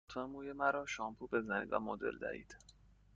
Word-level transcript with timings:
لطفاً 0.07 0.25
موی 0.27 0.53
مرا 0.53 0.85
شامپو 0.85 1.27
بزنید 1.27 1.73
و 1.73 1.79
مدل 1.79 2.17
دهید. 2.17 2.55